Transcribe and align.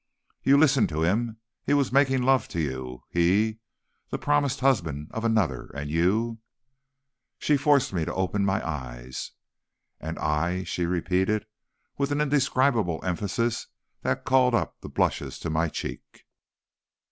"'You 0.41 0.57
listened 0.57 0.89
to 0.89 1.03
him. 1.03 1.37
He 1.63 1.75
was 1.75 1.91
making 1.91 2.23
love 2.23 2.47
to 2.47 2.59
you 2.59 3.03
he, 3.11 3.59
the 4.09 4.17
promised 4.17 4.61
husband 4.61 5.09
of 5.11 5.23
another; 5.23 5.67
and 5.75 5.91
you' 5.91 6.39
"She 7.37 7.55
forced 7.55 7.93
me 7.93 8.03
to 8.05 8.13
open 8.15 8.43
my 8.43 8.67
eyes. 8.67 9.29
"'And 9.99 10.17
I?' 10.17 10.63
she 10.63 10.87
repeated, 10.87 11.45
with 11.99 12.11
an 12.11 12.19
indescribable 12.19 12.99
emphasis 13.05 13.67
that 14.01 14.25
called 14.25 14.55
up 14.55 14.73
the 14.81 14.89
blushes 14.89 15.37
to 15.37 15.51
my 15.51 15.69
cheek. 15.69 16.23